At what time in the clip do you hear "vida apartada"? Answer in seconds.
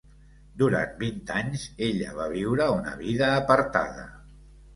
3.03-4.09